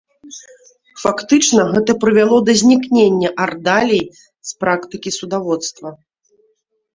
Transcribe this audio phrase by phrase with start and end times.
[1.01, 5.89] Фактычна гэта прывяло да знікнення ардалій з практыкі судаводства.